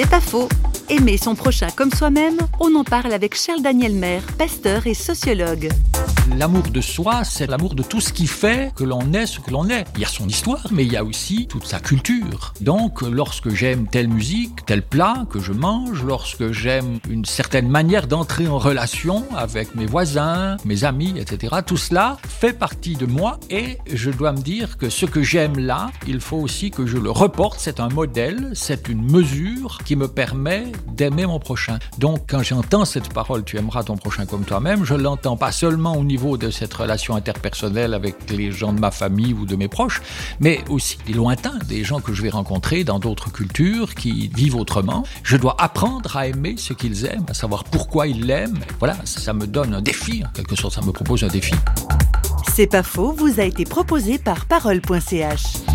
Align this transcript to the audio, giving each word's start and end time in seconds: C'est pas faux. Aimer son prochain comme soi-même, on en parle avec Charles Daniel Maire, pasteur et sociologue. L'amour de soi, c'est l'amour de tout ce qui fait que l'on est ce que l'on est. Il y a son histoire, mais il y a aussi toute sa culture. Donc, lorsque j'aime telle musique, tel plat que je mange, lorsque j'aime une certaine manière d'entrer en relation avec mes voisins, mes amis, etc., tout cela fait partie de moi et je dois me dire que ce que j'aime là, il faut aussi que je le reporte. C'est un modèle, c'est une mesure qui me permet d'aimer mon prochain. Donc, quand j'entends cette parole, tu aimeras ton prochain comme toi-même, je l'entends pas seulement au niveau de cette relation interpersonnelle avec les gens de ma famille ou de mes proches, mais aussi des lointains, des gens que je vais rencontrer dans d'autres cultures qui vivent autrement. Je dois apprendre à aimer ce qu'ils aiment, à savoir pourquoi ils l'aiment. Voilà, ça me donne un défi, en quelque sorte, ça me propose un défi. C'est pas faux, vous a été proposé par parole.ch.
C'est 0.00 0.08
pas 0.08 0.20
faux. 0.20 0.48
Aimer 0.90 1.18
son 1.18 1.34
prochain 1.34 1.68
comme 1.76 1.92
soi-même, 1.92 2.38
on 2.60 2.74
en 2.74 2.82
parle 2.82 3.12
avec 3.12 3.36
Charles 3.36 3.60
Daniel 3.60 3.92
Maire, 3.92 4.22
pasteur 4.38 4.86
et 4.86 4.94
sociologue. 4.94 5.68
L'amour 6.36 6.64
de 6.70 6.80
soi, 6.80 7.24
c'est 7.24 7.46
l'amour 7.46 7.74
de 7.74 7.82
tout 7.82 8.00
ce 8.00 8.12
qui 8.12 8.26
fait 8.26 8.72
que 8.74 8.84
l'on 8.84 9.12
est 9.12 9.26
ce 9.26 9.40
que 9.40 9.50
l'on 9.50 9.68
est. 9.68 9.84
Il 9.96 10.02
y 10.02 10.04
a 10.04 10.08
son 10.08 10.28
histoire, 10.28 10.66
mais 10.70 10.84
il 10.84 10.92
y 10.92 10.96
a 10.96 11.04
aussi 11.04 11.46
toute 11.46 11.66
sa 11.66 11.80
culture. 11.80 12.52
Donc, 12.60 13.02
lorsque 13.02 13.48
j'aime 13.50 13.86
telle 13.88 14.08
musique, 14.08 14.64
tel 14.66 14.82
plat 14.82 15.26
que 15.30 15.40
je 15.40 15.52
mange, 15.52 16.04
lorsque 16.04 16.52
j'aime 16.52 17.00
une 17.08 17.24
certaine 17.24 17.68
manière 17.68 18.06
d'entrer 18.06 18.46
en 18.46 18.58
relation 18.58 19.24
avec 19.36 19.74
mes 19.74 19.86
voisins, 19.86 20.56
mes 20.64 20.84
amis, 20.84 21.14
etc., 21.16 21.56
tout 21.66 21.76
cela 21.76 22.18
fait 22.28 22.52
partie 22.52 22.94
de 22.94 23.06
moi 23.06 23.40
et 23.50 23.78
je 23.92 24.10
dois 24.10 24.32
me 24.32 24.40
dire 24.40 24.76
que 24.76 24.90
ce 24.90 25.06
que 25.06 25.22
j'aime 25.22 25.58
là, 25.58 25.90
il 26.06 26.20
faut 26.20 26.38
aussi 26.38 26.70
que 26.70 26.86
je 26.86 26.98
le 26.98 27.10
reporte. 27.10 27.58
C'est 27.58 27.80
un 27.80 27.88
modèle, 27.88 28.52
c'est 28.54 28.88
une 28.88 29.10
mesure 29.10 29.78
qui 29.84 29.96
me 29.96 30.08
permet 30.08 30.64
d'aimer 30.86 31.26
mon 31.26 31.38
prochain. 31.38 31.78
Donc, 31.98 32.24
quand 32.28 32.42
j'entends 32.42 32.84
cette 32.84 33.12
parole, 33.12 33.44
tu 33.44 33.56
aimeras 33.56 33.84
ton 33.84 33.96
prochain 33.96 34.26
comme 34.26 34.44
toi-même, 34.44 34.84
je 34.84 34.94
l'entends 34.94 35.36
pas 35.36 35.52
seulement 35.52 35.96
au 35.96 36.04
niveau 36.04 36.36
de 36.36 36.50
cette 36.50 36.74
relation 36.74 37.16
interpersonnelle 37.16 37.94
avec 37.94 38.30
les 38.30 38.52
gens 38.52 38.72
de 38.72 38.80
ma 38.80 38.90
famille 38.90 39.32
ou 39.34 39.46
de 39.46 39.56
mes 39.56 39.68
proches, 39.68 40.00
mais 40.40 40.64
aussi 40.68 40.98
des 41.06 41.12
lointains, 41.12 41.58
des 41.68 41.84
gens 41.84 42.00
que 42.00 42.12
je 42.12 42.22
vais 42.22 42.30
rencontrer 42.30 42.84
dans 42.84 42.98
d'autres 42.98 43.30
cultures 43.30 43.94
qui 43.94 44.28
vivent 44.34 44.56
autrement. 44.56 45.04
Je 45.22 45.36
dois 45.36 45.56
apprendre 45.58 46.16
à 46.16 46.26
aimer 46.26 46.54
ce 46.56 46.72
qu'ils 46.72 47.06
aiment, 47.06 47.26
à 47.28 47.34
savoir 47.34 47.64
pourquoi 47.64 48.06
ils 48.06 48.26
l'aiment. 48.26 48.60
Voilà, 48.78 48.96
ça 49.04 49.32
me 49.32 49.46
donne 49.46 49.74
un 49.74 49.82
défi, 49.82 50.22
en 50.24 50.30
quelque 50.30 50.56
sorte, 50.56 50.74
ça 50.74 50.82
me 50.82 50.92
propose 50.92 51.24
un 51.24 51.28
défi. 51.28 51.54
C'est 52.54 52.66
pas 52.66 52.82
faux, 52.82 53.12
vous 53.12 53.40
a 53.40 53.44
été 53.44 53.64
proposé 53.64 54.18
par 54.18 54.46
parole.ch. 54.46 55.67